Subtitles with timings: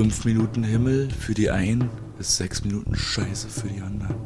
[0.00, 4.16] fünf Minuten Himmel für die einen ist sechs Minuten Scheiße für die anderen.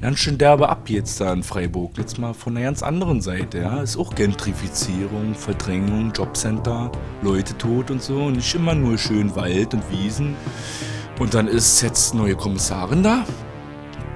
[0.00, 1.98] Ganz schön derbe ab jetzt da in Freiburg.
[1.98, 3.82] Jetzt mal von einer ganz anderen Seite, ja.
[3.82, 8.30] Ist auch Gentrifizierung, Verdrängung, Jobcenter, Leute tot und so.
[8.30, 10.36] Nicht immer nur schön Wald und Wiesen.
[11.18, 13.24] Und dann ist jetzt neue Kommissarin da.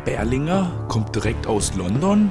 [0.05, 2.30] Berlinger kommt direkt aus London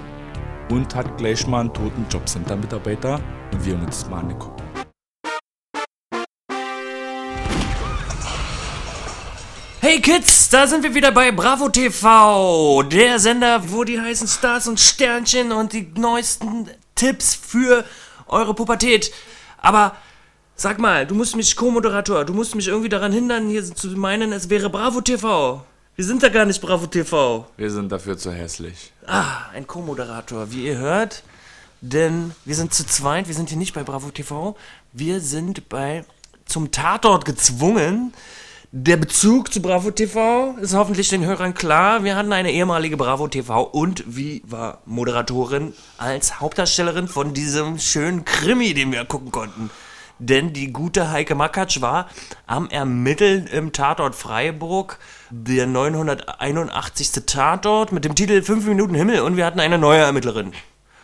[0.70, 3.20] und hat gleich mal einen toten Jobcenter-Mitarbeiter.
[3.52, 4.57] Und wir haben uns das mal angeguckt.
[9.98, 14.68] Hey Kids, da sind wir wieder bei Bravo TV, der Sender, wo die heißen Stars
[14.68, 17.84] und Sternchen und die neuesten Tipps für
[18.28, 19.12] eure Pubertät.
[19.58, 19.96] Aber
[20.56, 24.34] sag mal, du musst mich Co-Moderator, du musst mich irgendwie daran hindern, hier zu meinen,
[24.34, 25.66] es wäre Bravo TV.
[25.96, 27.48] Wir sind da gar nicht Bravo TV.
[27.58, 28.94] Wir sind dafür zu hässlich.
[29.08, 31.24] Ah, ein Co-Moderator, wie ihr hört.
[31.82, 34.56] Denn wir sind zu zweit, wir sind hier nicht bei Bravo TV.
[34.94, 36.06] Wir sind bei
[36.46, 38.14] zum Tatort gezwungen.
[38.80, 42.04] Der Bezug zu Bravo TV ist hoffentlich den Hörern klar.
[42.04, 48.24] Wir hatten eine ehemalige Bravo TV und wie war Moderatorin als Hauptdarstellerin von diesem schönen
[48.24, 49.72] Krimi, den wir gucken konnten.
[50.20, 52.08] Denn die gute Heike Makatsch war
[52.46, 55.00] am Ermitteln im Tatort Freiburg,
[55.32, 57.26] der 981.
[57.26, 60.54] Tatort mit dem Titel 5 Minuten Himmel und wir hatten eine neue Ermittlerin.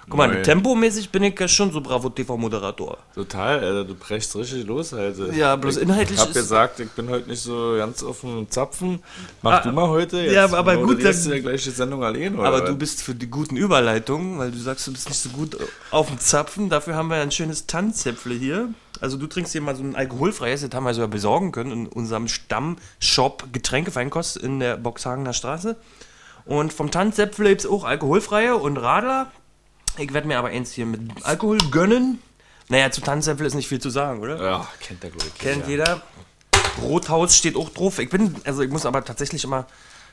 [0.09, 2.97] Guck mal, tempomäßig bin ich ja schon so Bravo TV-Moderator.
[3.15, 5.31] Total, Alter, du brechst richtig los, Alter.
[5.33, 9.01] Ja, bloß inhaltlich Ich hab gesagt, ich bin heute nicht so ganz auf dem Zapfen.
[9.41, 10.19] Mach du mal heute.
[10.19, 12.47] Jetzt ja, aber gut, dann- du ja gleich die Sendung allein, oder?
[12.47, 15.57] Aber du bist für die guten Überleitungen, weil du sagst, du bist nicht so gut
[15.91, 16.69] auf dem Zapfen.
[16.69, 18.69] Dafür haben wir ein schönes Tanzzäpfle hier.
[18.99, 21.87] Also du trinkst hier mal so ein alkoholfreies, das haben wir sogar besorgen können in
[21.87, 25.77] unserem Stammshop Getränkefeinkost in der Boxhagener Straße.
[26.45, 29.31] Und vom Tanzzäpfle gibt es auch alkoholfreie und Radler.
[29.97, 32.19] Ich werde mir aber eins hier mit Alkohol gönnen.
[32.69, 34.41] Naja, zu Tanzzäpfle ist nicht viel zu sagen, oder?
[34.41, 35.35] Ja, kennt der glaube ich.
[35.35, 36.01] Kennt jeder.
[36.81, 37.99] Rothaus steht auch drauf.
[37.99, 39.67] Ich bin, also ich muss aber tatsächlich immer,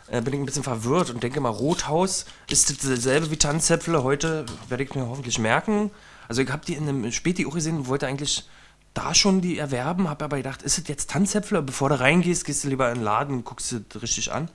[0.08, 4.03] äh, bin ich ein bisschen verwirrt und denke mal, Rothaus ist dasselbe wie Tanzzäpfle.
[4.03, 5.90] Heute werde ich mir hoffentlich merken.
[6.29, 8.45] Also ich habe die in einem Späti auch gesehen und wollte eigentlich
[8.92, 11.63] da schon die erwerben, habe aber gedacht, ist es jetzt Tanzzäpfle?
[11.63, 14.51] Bevor du reingehst, gehst du lieber in den Laden und guckst das richtig an.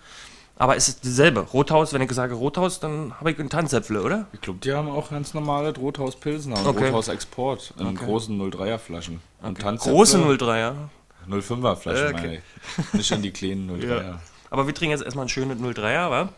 [0.58, 1.42] Aber es ist dasselbe.
[1.42, 4.28] Rothaus, wenn ich sage Rothaus, dann habe ich einen Tanzzäpfle, oder?
[4.32, 6.86] Ich glaube, die haben auch ganz normale Rothaus Pilsner und Okay.
[6.88, 8.06] Rothaus Export in Okay.
[8.06, 9.20] großen 03er Flaschen.
[9.42, 10.74] Und Tanzzäpfle- Große 03er.
[11.30, 12.42] 05er Flaschen, Äh, okay.
[12.94, 14.20] Nicht in die kleinen 03er.
[14.50, 16.30] Aber wir trinken jetzt erstmal einen schönen 03er, wa?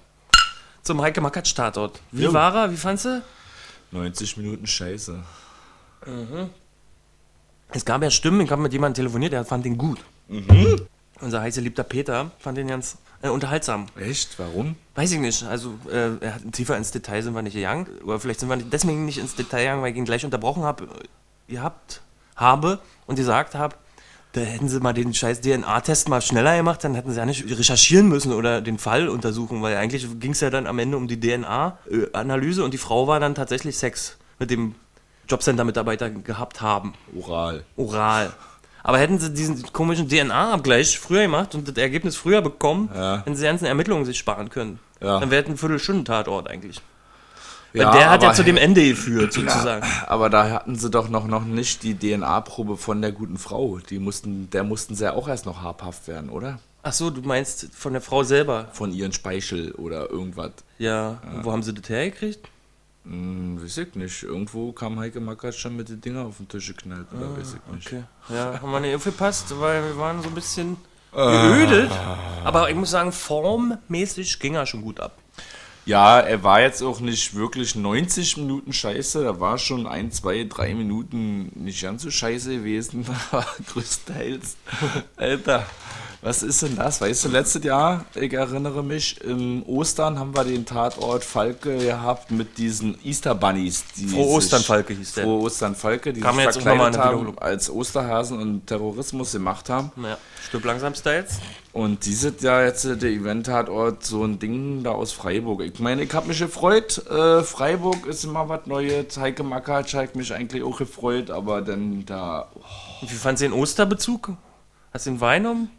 [0.81, 1.99] Zum Heike Makatsch Tatort.
[2.11, 2.33] Wie Jo.
[2.33, 2.71] war er?
[2.71, 3.21] Wie fandst du?
[3.91, 5.19] 90 Minuten Scheiße.
[7.69, 9.99] Es gab ja Stimmen, ich habe mit jemandem telefoniert, der fand den gut.
[11.21, 13.87] Unser heißer liebter Peter fand den ganz äh, unterhaltsam.
[13.99, 14.37] Echt?
[14.37, 14.75] Warum?
[14.95, 15.43] Weiß ich nicht.
[15.43, 17.87] Also, äh, er hat- tiefer ins Detail sind wir nicht gegangen.
[18.05, 20.63] Oder vielleicht sind wir nicht, deswegen nicht ins Detail gegangen, weil ich ihn gleich unterbrochen
[20.63, 20.87] habe,
[21.47, 22.01] gehabt
[22.35, 23.75] habe und gesagt habe,
[24.33, 27.49] da hätten sie mal den scheiß DNA-Test mal schneller gemacht, dann hätten sie ja nicht
[27.49, 31.07] recherchieren müssen oder den Fall untersuchen, weil eigentlich ging es ja dann am Ende um
[31.07, 34.75] die DNA-Analyse und die Frau war dann tatsächlich Sex mit dem
[35.27, 36.93] Jobcenter-Mitarbeiter gehabt haben.
[37.17, 37.63] Oral.
[37.75, 38.31] Oral.
[38.83, 43.17] Aber hätten sie diesen komischen DNA-Abgleich früher gemacht und das Ergebnis früher bekommen, Ja.
[43.19, 44.79] hätten sie die ganzen Ermittlungen sich sparen können.
[45.01, 45.19] Ja.
[45.19, 46.81] Dann wäre es ein Viertelstunden-Tatort eigentlich.
[47.73, 49.85] Weil Ja, der hat ja zu dem Ende geführt, sozusagen.
[50.07, 53.77] Aber da hatten sie doch noch, noch nicht die DNA-Probe von der guten Frau.
[53.89, 56.59] Die mussten, der mussten sie ja auch erst noch habhaft werden, oder?
[56.83, 58.69] Ach so, du meinst von der Frau selber.
[58.71, 60.51] Von ihren Speichel oder irgendwas.
[60.79, 62.47] Ja, und wo haben sie das hergekriegt?
[63.09, 64.23] Hm, weiß ich nicht.
[64.23, 67.73] Irgendwo kam Heike Makatsch schon mit den Dinger auf den Tisch geknallt, oder weiß ich
[67.73, 67.87] nicht.
[67.87, 68.03] Okay.
[68.29, 70.77] Ja, haben wir nicht aufgepasst, weil wir waren so ein bisschen
[71.13, 71.47] Ah.
[71.47, 71.89] geödet.
[72.43, 75.13] Aber ich muss sagen, formmäßig ging er schon gut ab.
[75.85, 79.23] Ja, er war jetzt auch nicht wirklich 90 Minuten scheiße.
[79.23, 83.05] Da war schon ein, zwei, drei Minuten nicht ganz so scheiße gewesen.
[83.31, 84.57] Aber größtenteils.
[85.15, 85.65] Alter,
[86.21, 86.99] was ist denn das?
[86.99, 92.31] Weißt du, letztes Jahr, ich erinnere mich, im Ostern haben wir den Tatort Falke gehabt
[92.31, 93.85] mit diesen Easter Bunnies.
[93.95, 95.23] Die Frohe Ostern, Falke hieß der.
[95.25, 99.91] Frohe Ostern Falke, die Kam sich jetzt verkleidet haben, als Osterhasen und Terrorismus gemacht haben.
[100.01, 100.17] Ja,
[100.47, 101.39] stirb langsam Styles.
[101.71, 105.61] Und dieses Jahr jetzt äh, der Event-Tatort so ein Ding da aus Freiburg.
[105.61, 107.05] Ich meine, ich habe mich gefreut.
[107.07, 109.17] Äh, Freiburg ist immer was Neues.
[109.17, 112.47] Heike Makatsch hat mich eigentlich auch gefreut, aber dann da.
[113.01, 114.31] Und wie fandst du den Osterbezug?
[114.91, 115.69] Hast du den Wein um?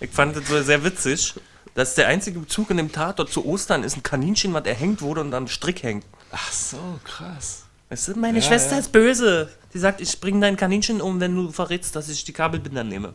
[0.00, 1.34] Ich fand das so sehr witzig.
[1.74, 5.00] Das ist der einzige Bezug in dem Tatort zu Ostern ist ein Kaninchen, was erhängt
[5.00, 6.04] wurde und am Strick hängt.
[6.32, 7.64] Ach so, krass.
[7.88, 9.48] Weißt du, meine Schwester ist böse.
[9.72, 13.14] Die sagt, ich bringe dein Kaninchen um, wenn du verrätst, dass ich die Kabelbinder nehme.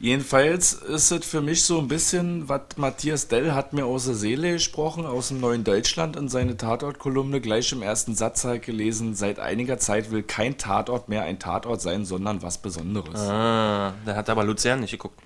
[0.00, 4.14] Jedenfalls ist es für mich so ein bisschen, was Matthias Dell hat mir aus der
[4.14, 7.40] Seele gesprochen, aus dem Neuen Deutschland in seine Tatort-Kolumne.
[7.40, 11.80] Gleich im ersten Satz halt gelesen, seit einiger Zeit will kein Tatort mehr ein Tatort
[11.82, 13.18] sein, sondern was Besonderes.
[13.18, 15.18] Ah, da hat aber Luzern nicht geguckt.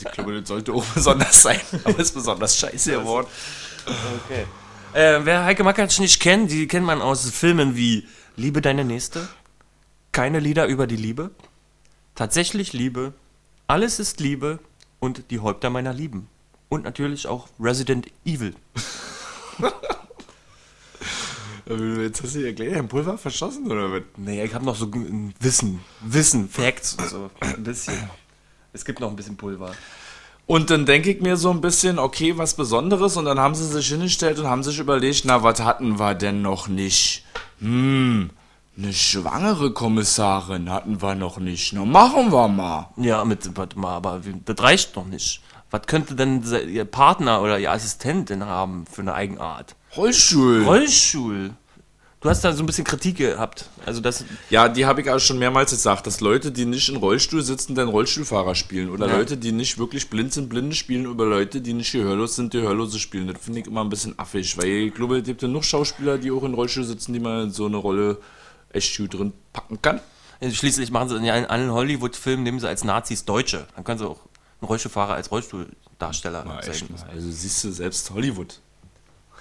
[0.00, 3.26] Ich glaube, das sollte auch besonders sein, aber ist besonders scheiße geworden.
[4.24, 4.44] Okay.
[4.94, 8.06] Äh, wer Heike Makatsch nicht kennt, die kennt man aus Filmen wie
[8.36, 9.28] Liebe deine Nächste,
[10.12, 11.32] Keine Lieder über die Liebe,
[12.14, 13.12] Tatsächlich Liebe,
[13.70, 14.60] Alles ist Liebe
[14.98, 16.26] und Die Häupter meiner Lieben.
[16.70, 18.54] Und natürlich auch Resident Evil.
[21.68, 24.00] Äh, Jetzt hast du ja gleich ein Pulver verschossen, oder was?
[24.16, 27.30] Nee, ich habe noch so ein Wissen, Wissen, Facts und so.
[27.40, 28.08] Ein bisschen.
[28.72, 29.74] Es gibt noch ein bisschen Pulver.
[30.46, 33.18] Und dann denke ich mir so ein bisschen, okay, was Besonderes.
[33.18, 36.40] Und dann haben sie sich hingestellt und haben sich überlegt, na, was hatten wir denn
[36.40, 37.26] noch nicht?
[37.60, 38.30] Hm,
[38.78, 41.72] eine schwangere Kommissarin hatten wir noch nicht.
[41.72, 42.90] Na, machen wir mal.
[42.96, 45.40] Ja, mit, warte mal, aber das reicht noch nicht.
[45.70, 46.42] Was könnte denn
[46.72, 49.74] Ihr Partner oder Ihr Assistent denn haben für eine Eigenart?
[49.96, 50.64] Rollstuhl.
[50.64, 51.50] Rollstuhl.
[52.20, 53.68] Du hast da so ein bisschen Kritik gehabt.
[53.86, 54.24] Also das.
[54.50, 57.74] ja, die habe ich auch schon mehrmals gesagt, dass Leute, die nicht in Rollstuhl sitzen,
[57.76, 58.90] dann Rollstuhlfahrer spielen.
[58.90, 59.16] Oder Ja.
[59.18, 62.60] Leute, die nicht wirklich blind sind, blinde spielen, über Leute, die nicht gehörlos sind, die
[62.60, 63.28] gehörlose spielen.
[63.28, 66.18] Das finde ich immer ein bisschen affig, weil ich glaube, es gibt ja noch Schauspieler,
[66.18, 68.18] die auch in Rollstuhl sitzen, die in so eine Rolle
[68.96, 70.00] gut drin packen kann.
[70.40, 73.66] Schließlich machen sie in allen Hollywood-Filmen, nehmen sie als Nazis Deutsche.
[73.74, 74.20] Dann können sie auch
[74.60, 76.62] einen Rollstuhlfahrer als Rollstuhldarsteller Na, mal.
[77.10, 78.60] Also siehst du selbst Hollywood.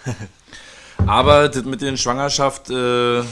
[1.06, 3.24] Aber das mit der Schwangerschaft äh,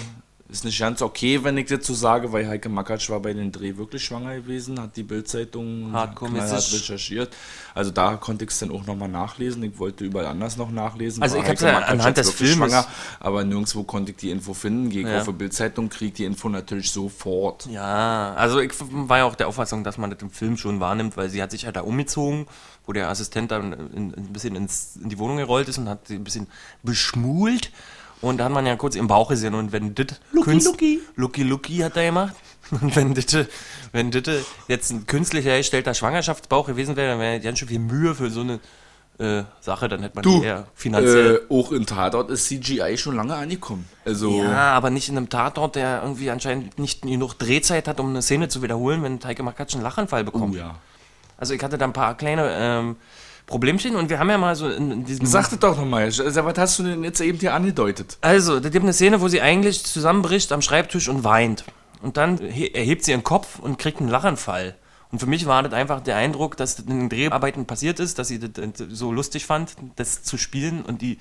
[0.47, 3.77] ist nicht ganz okay, wenn ich so sage, weil Heike Makatsch war bei den Dreh
[3.77, 6.21] wirklich schwanger gewesen, hat die Bildzeitung knallhart
[6.73, 7.35] recherchiert.
[7.73, 9.63] Also da konnte ich es dann auch nochmal nachlesen.
[9.63, 11.23] Ich wollte überall anders noch nachlesen.
[11.23, 12.85] Also ich Heike ja anhand des wirklich Filmes-
[13.19, 14.89] aber nirgendwo konnte ich die Info finden.
[14.91, 15.19] Gehe ich Ja.
[15.21, 17.65] auf die Bildzeitung, kriege die Info natürlich sofort.
[17.65, 21.17] Ja, also ich war ja auch der Auffassung, dass man das im Film schon wahrnimmt,
[21.17, 22.45] weil sie hat sich halt da umgezogen,
[22.85, 26.07] wo der Assistent dann in, ein bisschen ins, in die Wohnung gerollt ist und hat
[26.07, 26.45] sie ein bisschen
[26.83, 27.71] beschmult.
[28.21, 30.07] Und da hat man ja kurz im Bauch gesehen und wenn das
[30.43, 30.99] Kunst- Lucky.
[31.15, 32.35] Lucky Lucky hat er gemacht.
[32.71, 33.25] Und wenn das
[33.91, 34.23] wenn das
[34.67, 38.41] jetzt ein künstlich hergestellter Schwangerschaftsbauch gewesen wäre, dann wäre ganz schön viel Mühe für so
[38.41, 38.59] eine
[39.19, 41.43] äh, Sache, dann hätte man Du, die eher finanziell.
[41.47, 43.87] äh, auch in Tatort ist CGI schon lange angekommen.
[44.03, 48.09] Also Ja, aber nicht in einem Tatort, der irgendwie anscheinend nicht genug Drehzeit hat, um
[48.09, 50.55] eine Szene zu wiederholen, wenn Heike Makatsch einen Lachanfall oh, bekommt.
[50.55, 50.75] ja.
[51.37, 52.95] Also ich hatte da ein paar kleine ähm,
[53.45, 55.25] Problemchen und wir haben ja mal so in, in diesem...
[55.25, 56.03] Sag das doch nochmal.
[56.03, 58.17] Also, was hast du denn jetzt eben hier angedeutet?
[58.21, 61.63] Also, da gibt eine Szene, wo sie eigentlich zusammenbricht am Schreibtisch und weint.
[62.01, 64.75] Und dann he erhebt sie ihren Kopf und kriegt einen Lachanfall.
[65.11, 68.19] Und für mich war das einfach der Eindruck, dass das in den Dreharbeiten passiert ist,
[68.19, 68.53] dass sie das
[68.89, 70.81] so lustig fand, das zu spielen.
[70.81, 71.19] Und die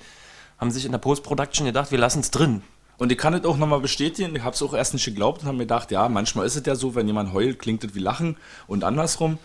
[0.57, 2.61] haben sich in der Post-Production gedacht, wir lassen es drin.
[2.97, 4.35] Und ich kann das auch nochmal bestätigen.
[4.35, 6.65] Ich habe es auch erst nicht geglaubt und habe mir gedacht, ja, manchmal ist es
[6.65, 8.37] ja so, wenn jemand heult, klingt das wie Lachen
[8.67, 9.37] und andersrum.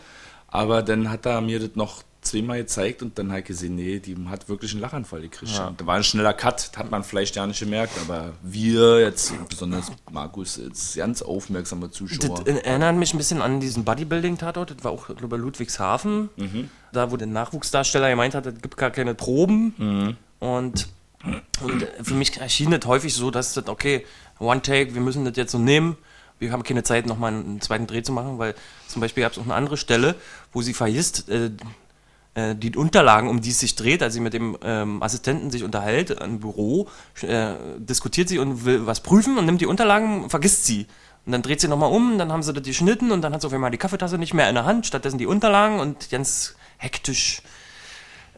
[0.49, 4.17] Aber dann hat er mir das noch zweimal gezeigt und dann ich gesehen, nee, die
[4.29, 5.53] hat wirklich einen Lachanfall gekriegt.
[5.77, 9.91] Da war ein schneller Cut, hat man vielleicht ja nicht gemerkt, aber wir jetzt, besonders
[10.11, 12.43] Markus, jetzt ganz aufmerksame Zuschauer.
[12.45, 14.71] Das erinnert mich ein bisschen an diesen Bodybuilding-Tatort.
[14.77, 16.29] Das war auch, glaube ich, Ludwigshafen.
[16.93, 20.17] Da, wo der Nachwuchsdarsteller gemeint hat, es gibt gar keine Proben.
[20.41, 20.89] Und,
[21.63, 24.05] und für mich erschien das häufig so, dass das, okay,
[24.39, 25.97] One Take, wir müssen das jetzt so nehmen.
[26.39, 28.55] Wir haben keine Zeit, nochmal einen zweiten Dreh zu machen, weil
[28.89, 30.15] zum Beispiel gab es auch eine andere Stelle,
[30.53, 31.51] wo sie vergisst, äh,
[32.35, 35.65] äh, die Unterlagen, um die es sich dreht, als sie mit dem ähm, Assistenten sich
[35.65, 36.89] unterhält im Büro,
[37.23, 40.87] äh, diskutiert sie und will was prüfen und nimmt die Unterlagen, vergisst sie.
[41.27, 43.47] Und dann dreht sie nochmal um, dann haben sie das geschnitten und dann hat sie
[43.47, 47.43] auf einmal die Kaffeetasse nicht mehr in der Hand, stattdessen die Unterlagen und ganz hektisch.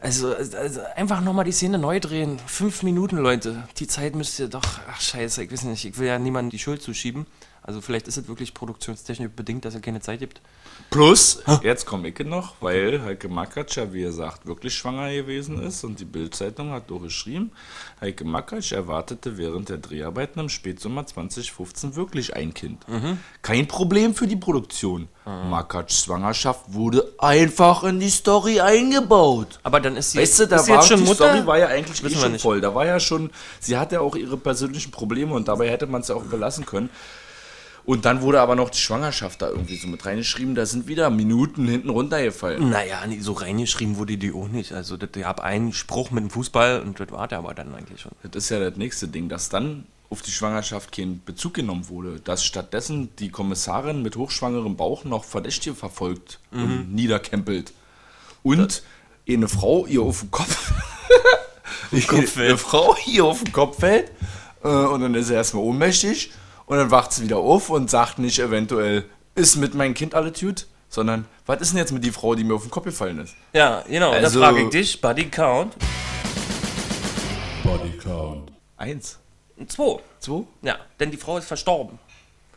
[0.01, 2.37] Also, also einfach nochmal die Szene neu drehen.
[2.45, 3.63] Fünf Minuten, Leute.
[3.77, 4.81] Die Zeit müsst ihr doch.
[4.91, 5.85] Ach, scheiße, ich weiß nicht.
[5.85, 7.25] Ich will ja niemandem die Schuld zuschieben.
[7.63, 10.41] Also, vielleicht ist es wirklich produktionstechnisch bedingt, dass er keine Zeit gibt.
[10.89, 15.83] Plus, jetzt komme ich noch, weil Heike Makatsch ja, wie gesagt, wirklich schwanger gewesen ist
[15.83, 17.51] und die Bildzeitung hat auch geschrieben,
[18.01, 22.85] Heike Makatsch erwartete während der Dreharbeiten im Spätsommer 2015 wirklich ein Kind.
[23.41, 25.07] Kein Problem für die Produktion.
[25.25, 29.59] Makatschs Schwangerschaft wurde einfach in die Story eingebaut.
[29.63, 31.29] Aber dann ist sie, Weißt du, da ist sie war jetzt schon die Mutter.
[31.29, 32.61] Story war ja eigentlich eh schon voll.
[32.61, 36.01] Da war ja schon, sie hatte ja auch ihre persönlichen Probleme und dabei hätte man
[36.01, 36.89] es ja auch überlassen können.
[37.85, 40.55] Und dann wurde aber noch die Schwangerschaft da irgendwie so mit reingeschrieben.
[40.55, 42.69] Da sind wieder Minuten hinten runtergefallen.
[42.69, 44.71] Naja, nee, so reingeschrieben wurde die auch nicht.
[44.71, 47.99] Also, das gab einen Spruch mit dem Fußball und das war der aber dann eigentlich
[47.99, 48.13] schon.
[48.23, 52.21] Das ist ja das nächste Ding, dass dann auf die Schwangerschaft kein Bezug genommen wurde.
[52.21, 57.73] Dass stattdessen die Kommissarin mit hochschwangerem Bauch noch Verdächtige verfolgt und niederkämpelt.
[58.43, 58.83] Und
[59.27, 60.73] eine Frau ihr auf den Kopf.
[62.07, 62.49] Kopf fällt.
[62.49, 64.11] eine Frau ihr auf den Kopf fällt.
[64.63, 66.31] Äh, und dann ist sie erstmal ohnmächtig.
[66.65, 69.05] Und dann wacht sie wieder auf und sagt nicht eventuell,
[69.35, 72.43] ist mit meinem Kind alle tut, sondern was ist denn jetzt mit die Frau, die
[72.43, 73.35] mir auf den Kopf gefallen ist?
[73.53, 74.11] Ja, genau.
[74.11, 75.75] Also- da frage ich dich, Body Count.
[77.63, 78.51] Body count.
[78.77, 79.19] Eins.
[79.67, 79.99] Zwei.
[80.19, 80.43] Zwei?
[80.61, 81.99] Ja, denn die Frau ist verstorben.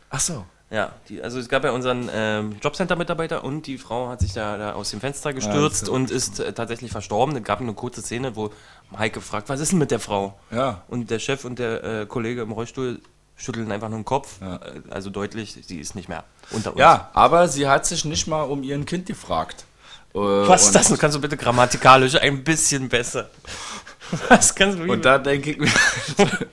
[0.09, 0.45] Ach so.
[0.69, 4.57] Ja, die, also es gab ja unseren ähm, Jobcenter-Mitarbeiter und die Frau hat sich da,
[4.57, 7.37] da aus dem Fenster gestürzt ist ja und ist äh, tatsächlich verstorben.
[7.37, 8.51] Es gab eine kurze Szene, wo
[8.97, 10.37] Heike fragt, was ist denn mit der Frau?
[10.51, 10.83] Ja.
[10.89, 12.99] Und der Chef und der äh, Kollege im Rollstuhl
[13.37, 14.41] schütteln einfach nur den Kopf.
[14.41, 14.57] Ja.
[14.57, 16.79] Äh, Also deutlich, sie ist nicht mehr unter uns.
[16.79, 19.65] Ja, aber sie hat sich nicht mal um ihren Kind gefragt.
[20.13, 20.97] Äh, Was ist das?
[20.97, 23.29] Kannst du bitte grammatikalisch ein bisschen besser?
[24.29, 25.67] Was kannst du Und da denke ich mir,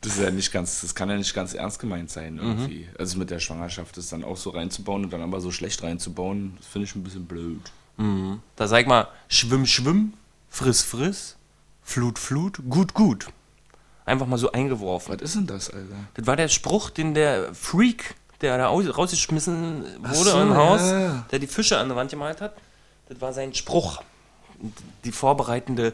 [0.00, 2.88] das ist ja nicht ganz, das kann ja nicht ganz ernst gemeint sein irgendwie.
[2.98, 6.54] Also mit der Schwangerschaft das dann auch so reinzubauen und dann aber so schlecht reinzubauen,
[6.58, 7.60] das finde ich ein bisschen blöd.
[8.56, 10.12] Da sag ich mal, schwimm, schwimm,
[10.50, 11.36] friss, friss,
[11.82, 13.26] flut, flut, gut, gut.
[14.06, 15.14] Einfach mal so eingeworfen.
[15.14, 15.94] Was ist denn das, Alter?
[16.14, 20.80] Das war der Spruch, den der Freak, der da aus- rausgeschmissen wurde so, im Haus,
[20.80, 22.54] ja, der die Fische an der Wand gemalt hat.
[23.08, 24.02] Das war sein Spruch.
[25.04, 25.92] Die vorbereitende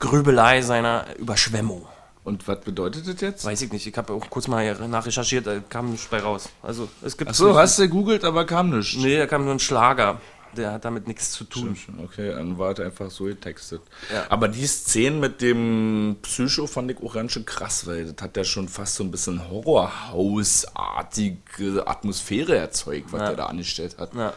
[0.00, 1.86] Grübelei seiner Überschwemmung.
[2.24, 3.44] Und was bedeutet das jetzt?
[3.44, 6.48] Weiß ich nicht, ich habe auch kurz mal nachrecherchiert, da kam nichts bei raus.
[6.62, 7.30] Also es gibt.
[7.30, 8.96] Achso, hast du gegoogelt, aber kam nicht.
[8.98, 10.20] Nee, da kam nur ein Schlager.
[10.56, 11.76] Der hat damit nichts zu tun.
[12.04, 13.80] Okay, dann war das einfach so getextet.
[14.12, 14.24] Ja.
[14.28, 18.36] Aber die Szene mit dem Psycho fand ich auch ganz schön krass, weil das hat
[18.36, 23.26] ja schon fast so ein bisschen Horrorhausartige Atmosphäre erzeugt, was Ja.
[23.28, 24.14] der da angestellt hat.
[24.14, 24.34] Ja.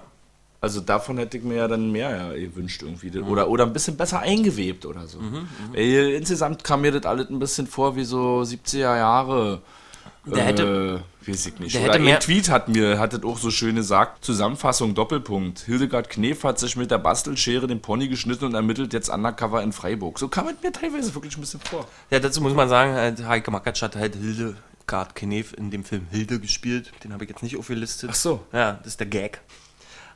[0.61, 3.15] Also davon hätte ich mir ja dann mehr ja, gewünscht irgendwie.
[3.19, 5.19] Oder, oder ein bisschen besser eingewebt oder so.
[5.73, 9.61] Weil insgesamt kam mir das alles ein bisschen vor wie so 70er Jahre.
[10.25, 11.75] Der hätte- äh, weiß ich nicht.
[11.75, 14.23] der Oder hätte ein Tweet hat mir, hat das auch so schön gesagt.
[14.25, 15.59] Zusammenfassung, Doppelpunkt.
[15.59, 19.71] Hildegard Knef hat sich mit der Bastelschere den Pony geschnitten und ermittelt jetzt undercover in
[19.71, 20.17] Freiburg.
[20.19, 21.87] So kam es mir teilweise wirklich ein bisschen vor.
[22.09, 26.07] Ja, dazu muss man sagen, halt, Heike Makatsch hat halt Hildegard Knef in dem Film
[26.11, 26.91] Hilde gespielt.
[27.03, 28.09] Den habe ich jetzt nicht aufgelistet.
[28.11, 28.43] Ach so.
[28.51, 29.41] Ja, das ist der Gag.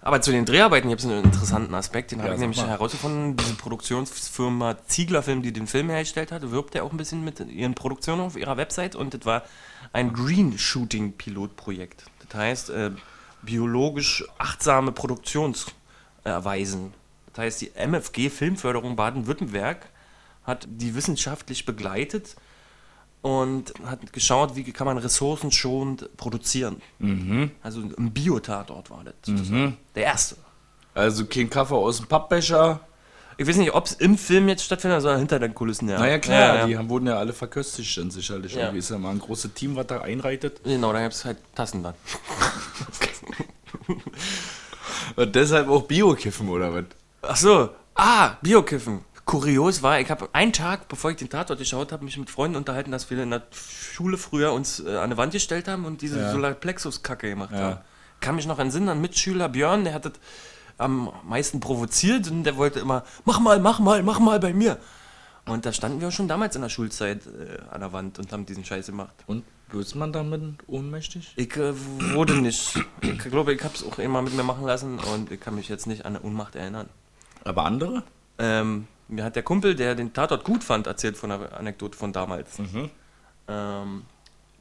[0.02, 2.62] Aber zu den Dreharbeiten gibt es einen interessanten Aspekt, den habe Ja, ich sag nämlich
[2.62, 2.70] mal.
[2.70, 3.36] herausgefunden.
[3.36, 7.40] Diese Produktionsfirma Ziegler Film, die den Film hergestellt hat, wirbt ja auch ein bisschen mit
[7.42, 9.44] ihren Produktionen auf ihrer Website und das war
[9.92, 12.06] ein Green Shooting Pilotprojekt.
[12.30, 12.92] Das heißt, äh,
[13.42, 16.94] biologisch achtsame Produktionserweisen.
[17.34, 19.86] Das heißt, die MFG Filmförderung Baden-Württemberg
[20.44, 22.36] hat die wissenschaftlich begleitet
[23.22, 26.82] und hat geschaut, wie kann man ressourcenschonend produzieren.
[27.62, 29.14] Also ein Biotatort war das.
[29.24, 29.78] sozusagen.
[29.96, 30.38] Der erste.
[30.94, 32.82] Also kein Kaffee aus dem Pappbecher.
[33.38, 35.88] Ich weiß nicht, ob es im Film jetzt stattfindet, sondern hinter den Kulissen.
[35.88, 35.98] Ja.
[36.00, 36.78] Naja, klar, Ja, die ja.
[36.80, 38.54] haben, wurden ja alle verköstigt dann sicherlich.
[38.54, 38.64] Ja.
[38.64, 40.62] Irgendwie ist ja mal ein großes Team, was da einreitet.
[40.66, 41.94] Genau, da gibt es halt Tassen dann.
[45.16, 46.86] Und deshalb auch Bio-Kiffen oder was?
[47.22, 49.06] Ach so, ah, Biokiffen.
[49.30, 52.58] Kurios war, ich habe einen Tag, bevor ich den Tatort geschaut habe, mich mit Freunden
[52.58, 56.02] unterhalten, dass wir in der Schule früher uns äh, an eine Wand gestellt haben und
[56.02, 56.32] diese Ja.
[56.32, 57.60] Solarplexus-Kacke gemacht Ja.
[57.60, 57.78] haben.
[58.22, 60.14] Kann mich noch entsinnen an Mitschüler Björn, der hat das
[60.80, 64.80] am meisten provoziert und der wollte immer, mach mal, mach mal, mach mal bei mir.
[65.46, 68.48] Und da standen wir schon damals in der Schulzeit äh, an der Wand und haben
[68.48, 69.14] diesen Scheiß gemacht.
[69.28, 71.34] Und wird man damit ohnmächtig?
[71.36, 71.74] Ich äh,
[72.16, 72.80] wurde nicht.
[73.02, 75.70] Ich glaube, ich habe es auch immer mit mir machen lassen und ich kann mich
[75.70, 76.90] jetzt nicht an eine Unmacht erinnern.
[77.44, 78.02] Aber andere?
[78.40, 82.14] Ähm, mir hat der Kumpel, der den Tatort gut fand, erzählt von einer Anekdote von
[82.14, 82.60] damals.
[83.48, 84.04] Ähm,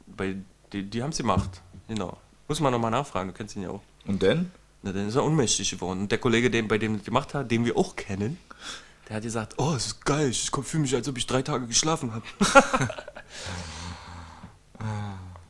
[0.07, 0.35] bei,
[0.73, 1.61] die die haben es gemacht.
[1.87, 2.17] Genau.
[2.47, 3.81] Muss man nochmal nachfragen, du kennst ihn ja auch.
[4.05, 4.51] Und denn?
[4.81, 6.01] Na, dann ist er ohnmächtig geworden.
[6.01, 8.37] Und der Kollege, den, bei dem er das gemacht hat, den wir auch kennen,
[9.07, 11.67] der hat gesagt, oh, es ist geil, ich fühle mich, als ob ich drei Tage
[11.67, 12.25] geschlafen habe.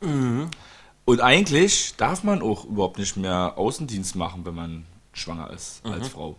[1.04, 6.08] Und eigentlich darf man auch überhaupt nicht mehr Außendienst machen, wenn man schwanger ist als
[6.08, 6.36] Frau.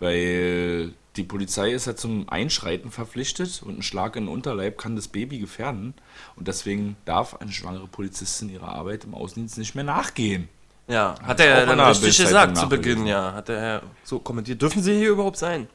[0.00, 4.96] Weil die Polizei ist ja zum Einschreiten verpflichtet und ein Schlag in den Unterleib kann
[4.96, 5.94] das Baby gefährden.
[6.36, 10.48] Und deswegen darf eine schwangere Polizistin ihrer Arbeit im Außendienst nicht mehr nachgehen.
[10.86, 12.68] Ja, hat er dann der richtig gesagt zu.
[12.68, 13.32] Beginn, ja.
[13.32, 14.60] Hat er so kommentiert.
[14.60, 15.68] Dürfen Sie hier überhaupt sein?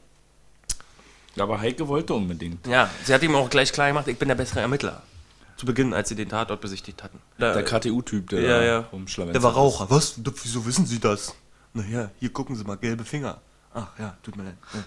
[1.38, 2.66] Aber Heike wollte unbedingt.
[2.66, 5.02] Ja, sie hat ihm auch gleich klar gemacht, ich bin der bessere Ermittler.
[5.56, 7.18] Zu Beginn, als sie den Tatort besichtigt hatten.
[7.38, 8.88] Da, Der KTU-Typ, der ja, ja.
[9.32, 9.52] Der war.
[9.52, 9.90] Raucher.
[9.90, 10.14] Was?
[10.42, 11.34] Wieso wissen Sie das?
[11.74, 13.40] Naja, hier gucken Sie mal, gelbe Finger.
[13.74, 14.56] Ach ja, tut mir leid.
[14.74, 14.84] Ja.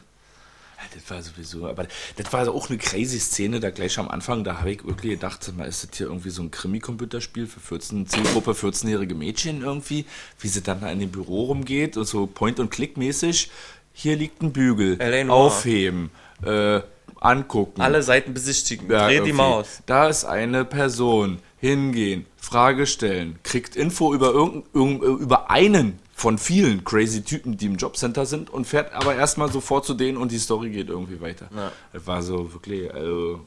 [0.93, 1.87] Das war sowieso, aber
[2.17, 4.43] das war auch eine crazy Szene da gleich am Anfang.
[4.43, 8.07] Da habe ich wirklich gedacht, mal, ist das hier irgendwie so ein Krimi-Computerspiel für 14,
[8.07, 10.05] Zielgruppe 14-jährige Mädchen irgendwie,
[10.39, 13.49] wie sie dann da in dem Büro rumgeht und so Point-and-Click-mäßig.
[13.93, 14.97] Hier liegt ein Bügel.
[14.97, 15.31] Noir.
[15.31, 16.11] aufheben,
[16.43, 16.81] äh,
[17.19, 17.81] angucken.
[17.81, 18.91] Alle Seiten besichtigen.
[18.91, 19.33] Ja, Dreh die.
[19.33, 19.81] Maus.
[19.85, 26.83] Da ist eine Person, hingehen, Frage stellen, kriegt Info über, irgend, über einen von vielen
[26.83, 30.37] crazy Typen, die im Jobcenter sind und fährt aber erstmal sofort zu denen und die
[30.37, 31.49] Story geht irgendwie weiter.
[31.53, 31.71] Ja.
[31.91, 33.41] Das war so wirklich, also,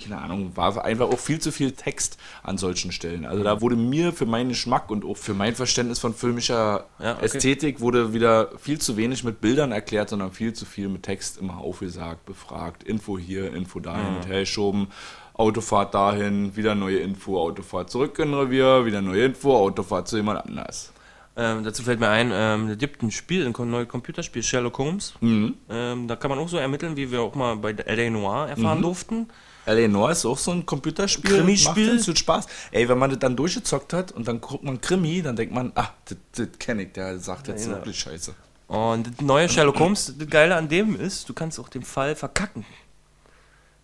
[0.00, 3.24] keine Ahnung, war einfach auch viel zu viel Text an solchen Stellen.
[3.24, 7.14] Also da wurde mir für meinen Geschmack und auch für mein Verständnis von filmischer Ja,
[7.14, 7.24] okay.
[7.24, 11.38] Ästhetik wurde wieder viel zu wenig mit Bildern erklärt, sondern viel zu viel mit Text
[11.38, 14.88] immer aufgesagt, befragt, Info hier, Info dahin, mit hergeschoben.
[15.34, 20.44] Autofahrt dahin, wieder neue Info, Autofahrt zurück in Revier, wieder neue Info, Autofahrt zu jemand
[20.44, 20.91] anders.
[21.34, 25.14] Ähm, dazu fällt mir ein, ähm, es gibt ein Spiel, ein neues Computerspiel, Sherlock Holmes.
[25.20, 25.54] Mhm.
[25.70, 28.10] Ähm, da kann man auch so ermitteln, wie wir auch mal bei L.A.
[28.10, 28.82] Noir erfahren Mhm.
[28.82, 29.28] durften.
[29.64, 31.36] Eleanor ist auch so ein Computerspiel.
[31.38, 31.94] Krimispiel.
[31.96, 32.46] Macht Spaß.
[32.72, 35.70] Ey, wenn man das dann durchgezockt hat und dann guckt man Krimi, dann denkt man,
[35.76, 37.72] ah, das, das kenne ich, der sagt jetzt Ja.
[37.74, 38.34] wirklich scheiße.
[38.66, 42.16] Und das neue Sherlock Holmes, das Geile an dem ist, du kannst auch den Fall
[42.16, 42.64] verkacken.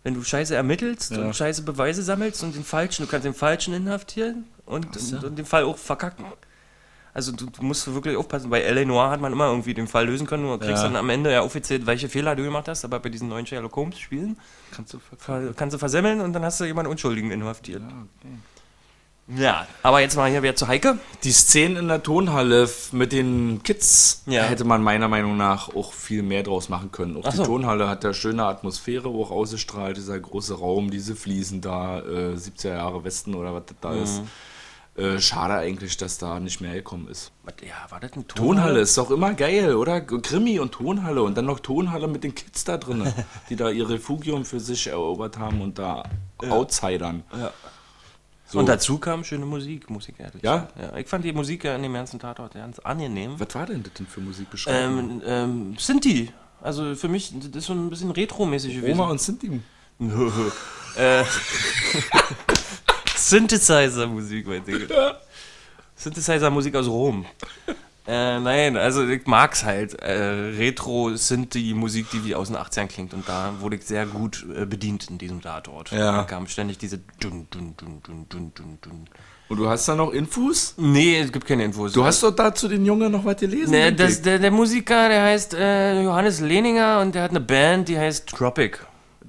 [0.03, 1.19] Wenn du Scheiße ermittelst Ja.
[1.19, 5.35] und Scheiße Beweise sammelst und den Falschen, du kannst den Falschen inhaftieren und, und, und
[5.37, 6.25] den Fall auch verkacken.
[7.19, 8.49] Also du, du musst wirklich aufpassen.
[8.49, 8.85] Bei L.A.
[8.85, 10.43] Noir hat man immer irgendwie den Fall lösen können.
[10.43, 10.83] Du kriegst Ja.
[10.83, 12.85] dann am Ende ja offiziell, welche Fehler du gemacht hast.
[12.85, 14.37] Aber bei diesen neuen Sherlock Holmes Spielen
[14.71, 17.81] Kannst du ver kannst du versemmeln und dann hast du jemanden Unschuldigen inhaftiert.
[17.81, 18.33] ja, okay.
[19.37, 20.97] Ja, aber jetzt mal hier wieder zu Heike.
[21.23, 24.41] Die Szenen in der Tonhalle mit den Kids Ja.
[24.43, 27.15] hätte man meiner Meinung nach auch viel mehr draus machen können.
[27.17, 27.45] Auch Ach die so.
[27.45, 32.69] Tonhalle hat ja schöne Atmosphäre auch ausgestrahlt, dieser große Raum, diese Fliesen da, äh, 70er
[32.69, 34.21] Jahre Westen oder was das da ist.
[34.99, 37.31] Äh, schade eigentlich, dass da nicht mehr gekommen ist.
[37.61, 40.01] Ja, war das ein Tonhalle ist doch immer geil, oder?
[40.01, 43.11] Krimi und Tonhalle und dann noch Tonhalle mit den Kids da drin,
[43.49, 46.03] die da ihr Refugium für sich erobert haben und da
[46.37, 47.23] Outsidern.
[47.31, 47.51] Ja.
[48.45, 48.59] So.
[48.59, 50.57] Und dazu kam schöne Musik, muss ich ehrlich Ja?
[50.57, 50.69] sagen.
[50.81, 50.97] ja?
[50.97, 53.35] Ich fand die Musik ja in dem ganzen Tatort ganz angenehm.
[53.37, 55.21] Was war denn das denn für Musikbeschreibung?
[55.21, 56.33] Ähm, ähm, Sinti.
[56.61, 58.99] Also für mich, das ist so ein bisschen retro-mäßig gewesen.
[58.99, 59.61] Oma und Sinti.
[60.97, 61.23] äh,
[63.29, 64.87] Synthesizer-Musik, mein Ding.
[65.95, 67.25] Synthesizer-Musik aus Rom.
[68.07, 70.01] Äh, nein, also ich mag's halt.
[70.01, 73.13] Äh, Retro-Synthi-Musik, die wie aus den 80ern klingt.
[73.13, 75.91] Und da wurde ich sehr gut äh, bedient in diesem Tatort.
[75.91, 76.17] Ja.
[76.17, 79.07] Da kam ständig diese dun, dun, dun, dun, dun, dun, dun.
[79.49, 80.75] Und du hast da noch Infos?
[80.77, 81.93] Nee, es gibt keine Infos.
[81.93, 83.71] Du hast doch da zu den Jungen noch was gelesen?
[83.71, 87.41] Ne, denke das, der, der Musiker, der heißt äh, Johannes Lehninger und der hat eine
[87.41, 88.79] Band, die heißt Tropic.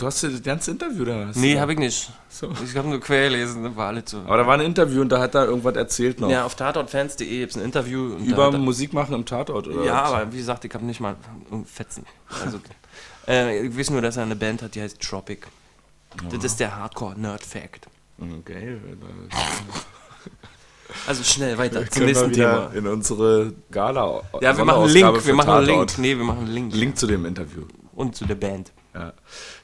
[0.00, 1.26] Du hast ja das ganze Interview da.
[1.28, 2.10] hast Nee, habe ich nicht.
[2.28, 2.50] So.
[2.64, 4.18] Ich habe nur quer gelesen, war alles so.
[4.20, 6.30] Aber da war ein Interview und da hat er irgendwas erzählt noch.
[6.30, 8.16] Ja, auf tatortfans.de gibt es ein Interview.
[8.16, 9.84] Über er- Musik machen im Tatort, oder?
[9.84, 10.12] Ja, was?
[10.12, 11.16] aber wie gesagt, ich habe nicht mal
[11.66, 12.04] Fetzen.
[12.42, 12.60] Also,
[13.28, 15.46] äh, ich weiß nur, dass er eine Band hat, die heißt Tropic.
[16.30, 17.88] Das ist der Hardcore-Nerd-Fact.
[18.40, 18.78] Okay.
[21.06, 22.70] Also schnell weiter zum Zum nächsten Thema.
[22.74, 24.22] In unsere Gala.
[24.40, 25.26] Ja, wir machen einen Link.
[25.26, 25.66] Wir machen einen.
[25.66, 25.98] Link.
[25.98, 26.74] Nee, wir machen einen Link.
[26.74, 27.62] Link zu dem Interview.
[27.94, 28.72] Und zu der Band.
[28.94, 29.12] Ja.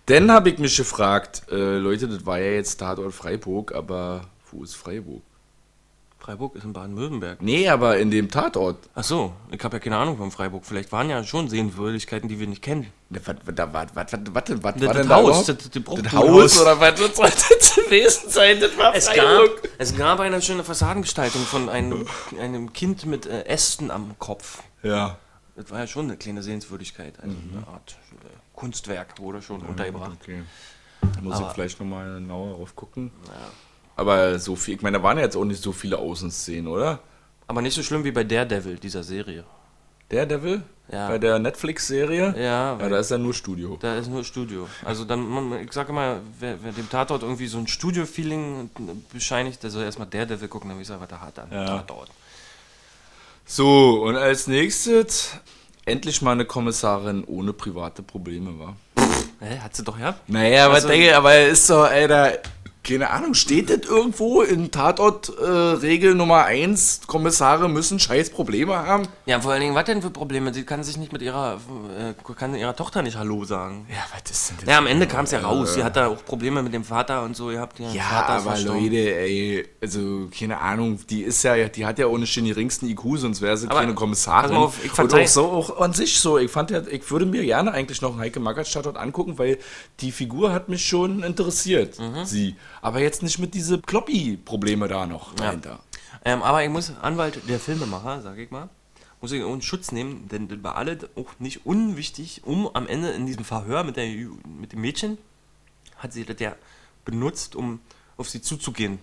[0.07, 4.63] Dann habe ich mich gefragt, äh, Leute, das war ja jetzt Tatort Freiburg, aber wo
[4.63, 5.23] ist Freiburg?
[6.27, 7.41] Freiburg ist in Baden-Württemberg.
[7.41, 8.79] Nee, aber in dem Tatort.
[8.97, 10.65] Ach so, ich habe ja keine Ahnung von Freiburg.
[10.65, 12.93] Vielleicht waren ja schon Sehenswürdigkeiten, die wir nicht kennen.
[13.11, 13.37] Ne, Was,
[13.95, 14.13] war,
[14.73, 16.13] denn da Haus, das, das.
[16.13, 18.59] Haus oder was soll das gewesen sein?
[18.61, 19.43] Das war Es gab,
[19.79, 22.07] es gab eine schöne Fassadengestaltung von einem,
[22.41, 24.63] einem Kind mit äh, Ästen am Kopf.
[24.83, 25.19] Ja.
[25.57, 27.97] Das war ja schon eine kleine Sehenswürdigkeit, eine, eine Art
[28.55, 30.19] Kunstwerk wurde schon untergebracht.
[30.23, 30.43] Okay.
[31.01, 33.11] Da muss Aber- ich vielleicht nochmal genauer drauf gucken.
[33.97, 37.01] Aber so viel, ich meine, da waren ja jetzt auch nicht so viele Außenszenen, oder?
[37.47, 39.45] Aber nicht so schlimm wie bei Daredevil, dieser Serie.
[40.11, 40.63] Daredevil?
[40.93, 41.09] Ja.
[41.09, 42.35] Bei der Netflix-Serie?
[42.37, 42.43] Ja,
[42.75, 43.77] Ja, weil da ist ja nur Studio.
[43.81, 44.69] da ist nur Studio.
[44.85, 48.71] Also dann, man, ich sage immer, wer, wer dem Tatort irgendwie so ein Studio-Feeling
[49.13, 51.65] bescheinigt, der soll erstmal Daredevil gucken, dann weiß er, was er hat an Ja.
[51.67, 52.11] Tatort.
[53.49, 55.31] So, und als nächstes
[55.85, 58.77] endlich mal eine Kommissarin ohne private Probleme, war.
[59.41, 60.17] Hä, hat sie doch ja?
[60.27, 62.39] Naja, Also- denke ich, aber ist doch, Alter,
[62.87, 69.09] keine Ahnung, steht das irgendwo in Tatort-Regel Nummer 1, Kommissare müssen scheiß Probleme haben?
[69.27, 70.55] Ja, vor allen Dingen, was denn für Probleme?
[70.55, 71.59] Sie kann sich nicht mit ihrer,
[71.99, 73.87] äh, kann ihrer Tochter nicht Hallo sagen.
[73.91, 74.69] Ja, was ist denn das?
[74.69, 75.75] Ja, am Ende kam es ja raus.
[75.75, 77.51] Sie hat da auch Probleme mit dem Vater und so.
[77.51, 78.85] Ihr habt Ja, Vater aber verstorben.
[78.85, 83.01] Leute, ey, also keine Ahnung, die ist ja, die hat ja ohne den geringsten IQ,
[83.17, 84.51] sonst wäre sie Aber keine Kommissarin.
[84.51, 87.11] pass auf, ich und verzeih- auch so, auch an sich so, ich fand ja, ich
[87.11, 89.59] würde mir gerne eigentlich noch einen Heike Magath Tatort angucken, weil
[90.01, 92.25] die Figur hat mich schon interessiert, Mhm.
[92.25, 92.55] sie.
[92.87, 95.81] Aber jetzt nicht mit diese Kloppi-Probleme da noch dahinter.
[96.25, 98.69] Ähm, aber ich muss, Anwalt der Filmemacher, sag ich mal,
[99.21, 103.11] muss ich in Schutz nehmen, denn das war alles auch nicht unwichtig, um am Ende
[103.11, 105.19] in diesem Verhör mit, der, mit dem Mädchen,
[105.97, 106.55] hat sie das ja
[107.05, 107.81] benutzt, um
[108.19, 109.01] auf sie zuzugehen.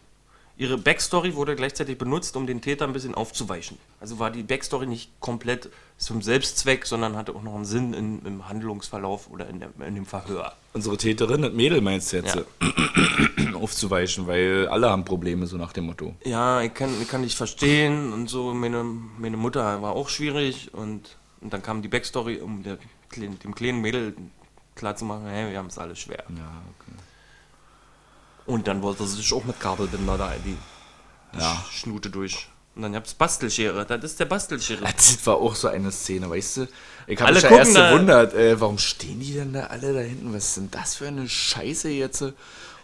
[0.55, 3.77] Ihre Backstory wurde gleichzeitig benutzt, um den Täter ein bisschen aufzuweichen.
[3.99, 8.23] Also war die Backstory nicht komplett zum Selbstzweck, sondern hatte auch noch einen Sinn in,
[8.25, 10.53] im Handlungsverlauf oder in, der, in dem Verhör.
[10.73, 13.53] Unsere Täterin, das Mädel meinst du jetzt, Ja.
[13.55, 16.13] aufzuweichen, weil alle haben Probleme, so nach dem Motto.
[16.25, 18.53] Ja, ich kann, ich kann dich verstehen und so.
[18.53, 22.77] Meine, meine Mutter war auch schwierig und, und dann kam die Backstory, um der,
[23.15, 24.15] dem kleinen Mädel
[24.75, 26.23] klarzumachen, hey, wir haben es alle schwer.
[26.29, 26.97] Ja, okay.
[28.45, 31.63] Und dann wollte er sich auch mit Kabelbinder da in die Ja.
[31.71, 32.47] Schnute durch.
[32.75, 33.85] Und dann gab's Bastelschere.
[33.85, 34.83] Das ist der Bastelschere.
[34.83, 36.67] Das war auch so eine Szene, weißt du?
[37.07, 40.33] Ich habe mich ja erst gewundert, äh, warum stehen die denn da alle da hinten?
[40.33, 42.23] Was ist denn das für eine Scheiße jetzt?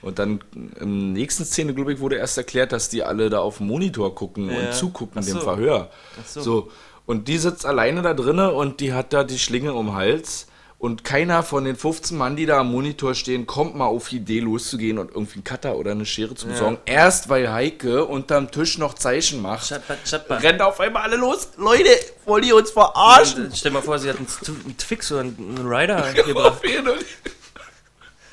[0.01, 0.41] Und dann
[0.79, 4.13] im nächsten Szene, glaube ich, wurde erst erklärt, dass die alle da auf dem Monitor
[4.15, 4.59] gucken Ja.
[4.59, 5.41] und zugucken Ach dem so.
[5.41, 5.89] Verhör.
[6.21, 6.41] Ach so.
[6.41, 6.71] so.
[7.05, 10.45] Und die sitzt alleine da drinne und die hat da die Schlinge um den Hals.
[10.79, 14.15] Und keiner von den 15 Mann, die da am Monitor stehen, kommt mal auf die
[14.15, 16.77] Idee loszugehen und irgendwie einen Cutter oder eine Schere zu besorgen.
[16.85, 19.67] Erst weil Heike unterm Tisch noch Zeichen macht.
[19.67, 20.37] Schatpa, schatpa.
[20.37, 21.49] Rennen auf einmal alle los.
[21.57, 21.89] Leute,
[22.25, 23.51] wollt ihr uns verarschen?
[23.53, 26.61] Stell mal vor, sie hat einen, Tw- einen Twix oder einen einen Rider gebracht.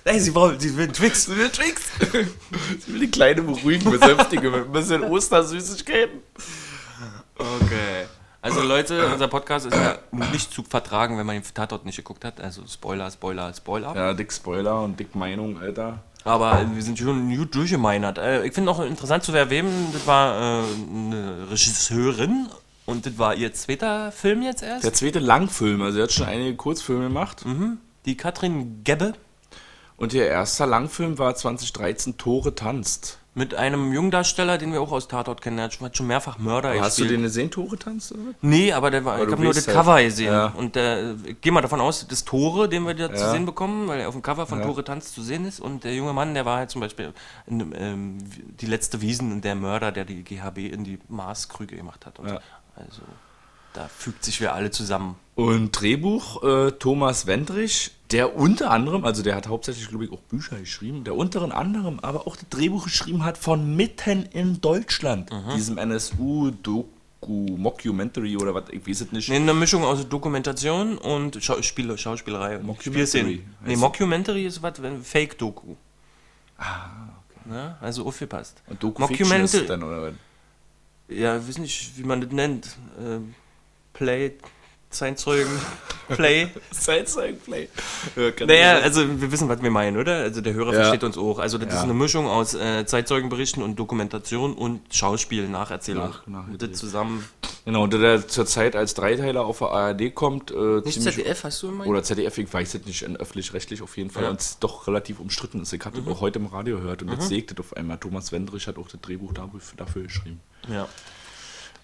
[0.04, 1.24] Ey, sie wollen, sie will einen Twix.
[1.24, 1.82] Sie will Tricks.
[2.87, 6.20] Sie will die Kleine beruhigen, besänftigen mit ein bisschen Ostersüßigkeiten.
[7.37, 7.95] Okay.
[8.46, 9.98] Also Leute, unser Podcast ist ja
[10.32, 12.40] nicht zu vertragen, wenn man den Tatort nicht geguckt hat.
[12.40, 13.92] Also Spoiler, Spoiler, Spoiler.
[13.96, 15.98] Ja, dick Spoiler und dick Meinung, Alter.
[16.22, 18.18] Aber wir sind schon gut durchgemeinert.
[18.18, 22.46] Äh, Ich finde auch interessant zu erwähnen, das war äh, eine Regisseurin
[22.85, 24.85] und das war ihr zweiter Film jetzt erst.
[24.85, 27.44] Der zweite Langfilm, also er hat schon einige Kurzfilme gemacht.
[28.04, 29.14] Die Katrin Gebbe
[29.96, 33.18] Und ihr erster Langfilm war 2013 Tore tanzt.
[33.37, 35.59] Mit einem Jungdarsteller, den wir auch aus Tatort kennen.
[35.59, 38.12] Der hat schon- mehrfach Mörder Hast du den gesehen, Tore tanzt?
[38.12, 38.22] Oder?
[38.40, 39.77] Nee, aber der war, ich habe nur das halt.
[39.77, 40.33] Cover gesehen.
[40.33, 40.46] Ja.
[40.57, 43.31] Und der, ich gehe mal davon aus, das Tore, den wir da zu Ja.
[43.33, 44.64] sehen bekommen, weil er auf dem Cover von Ja.
[44.64, 45.61] Tore Tanz zu sehen ist.
[45.61, 47.12] Und der junge Mann, der war halt zum Beispiel
[47.46, 48.18] in, ähm,
[48.59, 52.18] die letzte Wiesen und der Mörder, der die GHB in die Maßkrüge gemacht hat.
[52.27, 52.40] Ja.
[52.75, 53.03] Also
[53.75, 55.16] da fügt sich wir alle zusammen.
[55.35, 60.21] Und Drehbuch äh, Thomas Wendrich, der unter anderem, also der hat hauptsächlich, glaube ich, auch
[60.21, 65.31] Bücher geschrieben, der unter anderem aber auch das Drehbuch geschrieben hat von Mitten in Deutschland,
[65.55, 66.87] diesem NSU-Doku,
[67.57, 69.29] Mockumentary oder was, ich weiß es nicht.
[69.29, 72.59] Nee, eine Mischung aus Dokumentation und Schau Spiel, Schauspielerei.
[72.59, 73.77] und Mockumentary Nee.
[73.77, 75.75] Mockumentary ist was, wenn Fake-Doku.
[76.59, 76.87] Ah,
[77.29, 77.55] okay.
[77.55, 78.62] Ja, also aufgepasst.
[78.69, 80.12] Und ist es dann, oder was?
[81.09, 82.77] Ja, ich weiß nicht, wie man das nennt.
[83.01, 83.35] Ähm,
[83.92, 84.33] Play,
[84.96, 85.50] Zeitzeugen,
[86.09, 86.48] Play.
[86.72, 87.68] Side-Play.
[88.16, 90.16] Ja, Naja, also wir wissen, was wir meinen, oder?
[90.18, 90.78] Also der Hörer Ja.
[90.80, 91.38] versteht uns auch.
[91.38, 91.76] Also das Ja.
[91.78, 96.09] ist eine Mischung aus äh, Zeitzeugenberichten und Dokumentation und Schauspiel, Nacherzählung.
[96.26, 97.24] Nach- nach- das zusammen.
[97.64, 101.62] Genau, und der zur Zeit als Dreiteiler auf der ARD kommt, äh, Nicht ZDF, hast
[101.64, 101.87] du immer?
[101.87, 104.28] Oder ZDF, ich weiß es nicht, öffentlich-rechtlich auf jeden Fall, Ja.
[104.28, 104.35] Mhm.
[104.35, 105.72] und es doch relativ umstritten ist.
[105.72, 107.98] Ich habe das auch heute im Radio gehört und jetzt sehe ich das auf einmal.
[107.98, 110.40] Thomas Wendrich hat auch das Drehbuch dafür, dafür geschrieben.
[110.72, 110.87] Ja.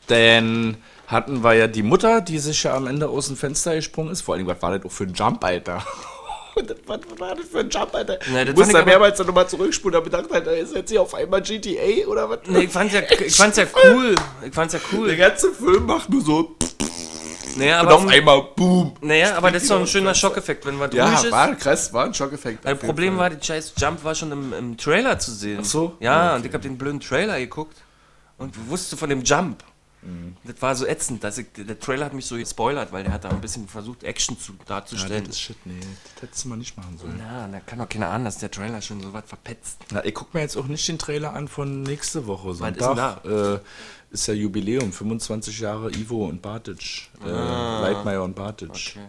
[0.09, 4.11] Dann hatten wir ja die Mutter, die sich ja am Ende aus dem Fenster gesprungen
[4.13, 4.23] ist.
[4.23, 5.85] Vor allem, was war das auch für ein Jump, Alter?
[6.55, 8.19] Und das, was war das für ein Jump, Alter?
[8.33, 11.03] Na, das du musst da mehrmals dann nochmal zurückspulen, da bedacht, Alter, ist jetzt hier
[11.03, 12.41] auf einmal GTA oder was?
[12.47, 14.15] Nee, ich fand's ja, ich fand's ja cool.
[14.47, 15.17] Ich fand's ja Der cool.
[15.17, 16.57] ganze Film macht nur so
[17.57, 18.95] Naja, und aber, auf einmal boom.
[19.03, 20.15] naja, aber das ist doch ein schöner.
[20.15, 21.31] Schockeffekt, wenn was Ja, ruhig ist.
[21.31, 22.65] war krass, war ein Schockeffekt.
[22.65, 25.59] Jeden Problem war, die scheiß Jump war schon im, im Trailer zu sehen.
[25.61, 25.95] Ach so?
[26.01, 26.49] Ja, Ja, und okay.
[26.49, 27.77] ich habe den blöden Trailer geguckt
[28.39, 29.63] und wusste von dem Jump.
[30.03, 30.37] Mhm.
[30.45, 33.25] Das war so ätzend, dass ich, der Trailer hat mich so gespoilert, weil der hat
[33.25, 35.25] da ein bisschen versucht, Action zu, Ja, darzustellen.
[35.25, 35.79] das ist shit, nee,
[36.15, 37.19] das hättest du mal nicht machen sollen.
[37.19, 39.79] Ja, da kann doch keiner ahnen, dass der Trailer schon so was verpetzt.
[39.93, 42.51] Na, ich guck mir jetzt auch nicht den Trailer an von nächste Woche.
[42.51, 43.59] ist Sonntag äh,
[44.11, 47.09] ist ja Jubiläum, 25 Jahre Ivo und Bartic.
[47.25, 48.69] Äh, Leitmeier und Bartic.
[48.71, 48.73] Ah.
[48.75, 49.07] Okay.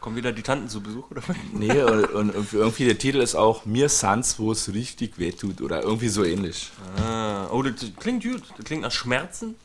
[0.00, 1.22] Kommen wieder die Tanten zu Besuch, oder?
[1.52, 5.60] Nee, und, und irgendwie- irgendwie der Titel ist auch Mir Sans, wo es richtig wehtut
[5.60, 6.70] oder irgendwie so ähnlich.
[6.96, 8.42] Ah, oh, das klingt gut.
[8.56, 9.56] Das klingt nach Schmerzen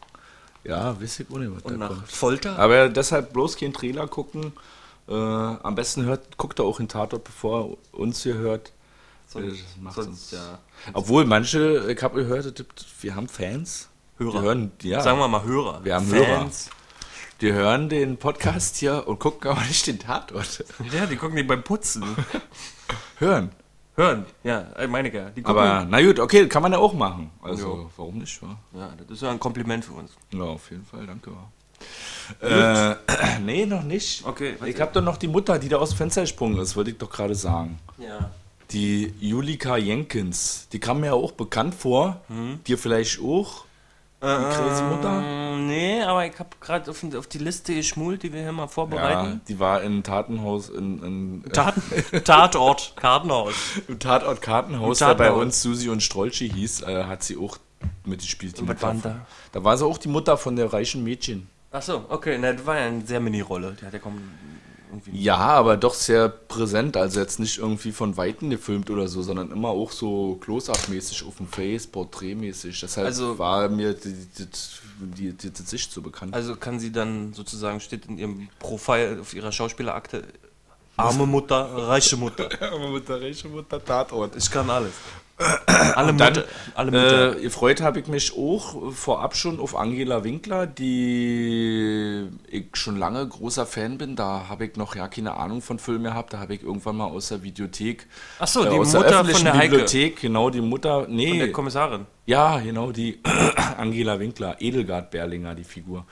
[0.64, 2.12] Ja, weiß ich auch nicht, was und da nach kommt.
[2.12, 2.58] Folter.
[2.60, 4.54] Aber deshalb bloß keinen Trailer gucken.
[5.08, 8.72] Äh, am besten hört, guckt er auch in Tatort, bevor er uns hier hört.
[9.28, 10.60] Sonst- Das macht sonst, uns- ja.
[10.94, 12.66] Obwohl manche, ich habe gehört,
[13.02, 13.90] wir haben Fans.
[14.18, 14.32] Hörer.
[14.40, 15.84] Die hören, ja, Sagen wir mal Hörer.
[15.84, 16.70] Wir haben Fans.
[17.42, 20.64] die hören den Podcast hier und gucken aber nicht den Tatort.
[20.94, 22.04] Ja, die gucken die beim Putzen.
[23.18, 23.52] Hören.
[23.96, 25.32] Hören, ja, äh, meine ich ja.
[25.44, 27.30] Aber na gut, okay, kann man ja auch machen.
[27.44, 27.92] Also, Jo.
[27.96, 28.42] warum nicht?
[28.42, 28.58] Wa?
[28.74, 30.12] ja, das ist ja ein Kompliment für uns.
[30.32, 31.32] Ja, auf jeden Fall, danke.
[32.42, 32.96] Äh,
[33.46, 34.26] nee, noch nicht.
[34.26, 36.92] Okay, Ich habe doch noch die Mutter, die da aus dem Fenster gesprungen ist, wollte
[36.92, 37.78] ich doch gerade sagen.
[38.00, 38.32] Ja.
[38.72, 42.22] Die Julika Jenkins, die kam mir ja auch bekannt vor.
[42.30, 42.64] Mhm.
[42.66, 43.66] Dir vielleicht auch.
[44.24, 45.22] Die crazy Mutter.
[45.58, 48.68] Nee, aber ich habe gerade auf, auf die Liste geschmult, die wir hier mal Ja,
[48.70, 49.42] vorbereiten.
[49.50, 51.04] die war in Tatenhaus, in,
[51.44, 51.76] in, Tat,
[52.24, 53.54] Tatort, Kartenhaus.
[53.88, 55.42] Im Tatort Kartenhaus, Im der bei Tatort.
[55.44, 57.58] uns Susi und Strolchi hieß, äh, hat sie auch
[58.06, 58.58] mitgespielt.
[58.58, 59.26] die Mutter da?
[59.52, 61.48] Da war sie auch die Mutter von der reichen Mädchen.
[61.72, 63.76] Achso, okay, na, das war ja eine sehr Mini-Rolle.
[63.82, 64.22] Die hat ja kaum.
[65.12, 66.98] Ja, aber doch sehr präsent.
[66.98, 71.38] Also jetzt nicht irgendwie von Weitem gefilmt oder so, sondern immer auch so Close-Up-mäßig auf
[71.38, 72.80] dem Face, porträtmäßig.
[72.80, 74.48] Deshalb Also- war mir die, die,
[75.00, 76.34] die, die, die Sicht so bekannt.
[76.34, 80.24] Also kann sie dann sozusagen, steht in ihrem Profil auf ihrer Schauspielerakte
[80.98, 82.50] Arme Mutter, reiche Mutter.
[82.90, 84.36] Mutter, reiche Mutter, Tatort.
[84.36, 84.92] Ich kann alles.
[85.96, 86.44] Alle Dann, Mutter.
[86.76, 87.38] Alle Mutter.
[87.38, 93.28] Äh, gefreut habe ich mich auch vorab schon auf Angela Winkler, die ich schon lange
[93.28, 94.16] großer Fan bin.
[94.16, 96.34] Da habe ich noch ja keine Ahnung von Filmen gehabt.
[96.34, 98.06] Da habe ich irgendwann mal aus der Videothek,
[98.38, 99.70] Ach so, äh, die aus Mutter der von öffentlichen der Heike.
[99.72, 102.06] Bibliothek, genau die Mutter, nee, Von der Kommissarin.
[102.28, 103.20] ja, genau, die
[103.78, 106.06] Angela Winkler, Edelgard Berlinger, die Figur.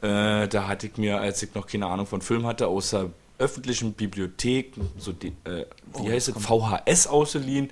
[0.00, 3.10] Äh, da hatte ich mir, als ich noch keine Ahnung von Film hatte, aus der
[3.38, 5.66] öffentlichen Bibliothek, so die, äh,
[6.00, 7.70] wie heißt es, VHS ausgeliehen,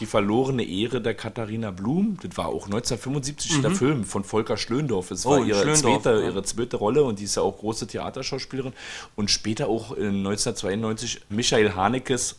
[0.00, 2.18] die verlorene Ehre der Katharina Blum.
[2.22, 5.08] Das war auch 1975 der Film von Volker Schlöndorff.
[5.08, 6.20] Das war Oh, ihre, zweite, ja.
[6.26, 8.72] ihre zweite Rolle und die ist ja auch große Theaterschauspielerin.
[9.14, 12.36] Und später auch in 1992 Michael Hanekes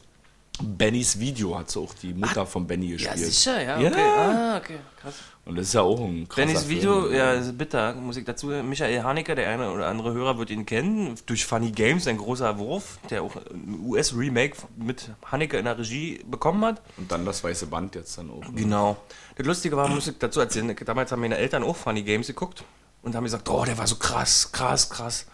[0.61, 3.45] Bennys Video hat sie auch die Mutter von Benny gespielt.
[3.45, 3.89] ja, Ja.
[3.89, 4.01] okay.
[4.01, 5.15] Ah, okay, krass.
[5.45, 7.15] Und das ist ja auch ein krasser Bennys Video, Film.
[7.15, 8.47] ja, ist bitter, muss ich dazu.
[8.47, 12.57] Michael Haneke, der eine oder andere Hörer wird ihn kennen, durch Funny Games, ein großer
[12.59, 16.81] Wurf, der auch ein US-Remake mit Haneke in der Regie bekommen hat.
[16.97, 18.39] Und dann das weiße Band jetzt dann auch.
[18.47, 18.51] ne?
[18.53, 18.97] Genau.
[19.35, 22.63] Das Lustige war, muss ich dazu erzählen, damals haben meine Eltern auch Funny Games geguckt
[23.01, 25.25] und haben gesagt, oh, der war so krass, krass, krass.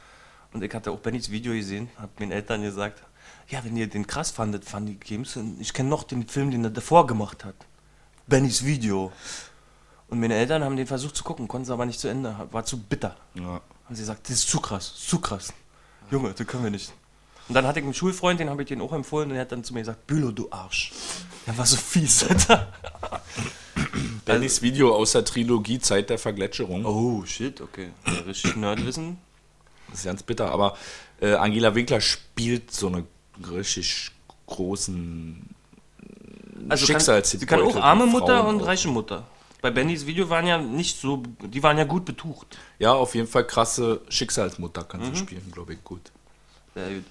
[0.54, 3.04] Und ich hatte auch Bennys Video gesehen, hab meinen Eltern gesagt,
[3.50, 6.70] ja, wenn ihr den krass fandet, Funny Games, ich kenne noch den Film, den er
[6.70, 7.56] davor gemacht hat.
[8.28, 9.12] Bennys Video.
[10.08, 12.66] Und meine Eltern haben den versucht zu gucken, konnten es aber nicht zu Ende, war
[12.66, 13.16] zu bitter.
[13.36, 13.62] Ja.
[13.86, 15.54] Haben sie gesagt, das ist zu krass, zu krass.
[16.12, 16.92] Junge, das können wir nicht.
[17.48, 19.52] Und dann hatte ich einen Schulfreund, den habe ich den auch empfohlen und der hat
[19.52, 20.92] dann zu mir gesagt, Bülow, du Arsch.
[21.48, 22.72] Der war so fies, Alter.
[24.26, 26.86] Bennys Video aus der Trilogie Zeit der Vergletscherung.
[26.86, 27.90] Oh, shit, okay.
[28.06, 29.18] Ja, richtig Nerdwissen.
[29.90, 30.78] Das ist ganz bitter, aber
[31.20, 33.06] äh, Angela Winkler spielt so eine
[33.52, 34.12] richtig
[34.48, 35.56] großen
[36.70, 39.26] Also kann, Schicksalsbeutel sie kann auch arme Mutter und reiche Mutter.
[39.62, 42.58] Bei Bennys Video waren ja nicht so, die waren ja gut betucht.
[42.80, 45.06] Ja, auf jeden Fall krasse Schicksalsmutter kann Mhm.
[45.14, 46.12] sie spielen, glaube ich, gut.
[46.76, 47.04] Sehr gut.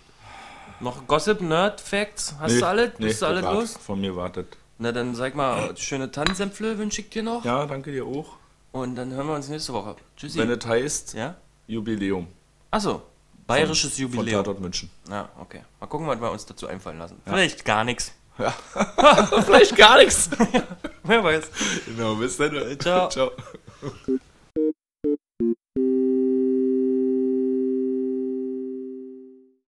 [0.80, 2.34] Noch Gossip, Nerd, Facts?
[2.38, 2.92] Hast Nee, du alle?
[2.98, 3.76] nee, Bist du alle los?
[3.76, 4.56] Von mir wartet.
[4.78, 7.44] Na dann sag mal, schöne Tannensämpfle wünsche ich dir noch.
[7.44, 8.36] Ja, danke dir auch.
[8.70, 9.96] Und dann hören wir uns nächste Woche.
[10.16, 10.38] Tschüssi.
[10.38, 11.34] Wenn es heißt ja?
[11.66, 12.28] Jubiläum.
[12.70, 13.02] Achso,
[13.48, 14.44] bayerisches Von Jubiläum.
[14.44, 14.90] Tatort München.
[15.10, 15.62] Ja, okay.
[15.80, 17.20] Mal gucken, was wir uns dazu einfallen lassen.
[17.24, 18.12] Vielleicht gar nichts.
[19.44, 20.30] Vielleicht gar nichts.
[21.02, 21.50] Wer weiß.
[21.86, 22.78] genau, bis dann.
[22.78, 23.08] Ciao.
[23.10, 23.32] Ciao.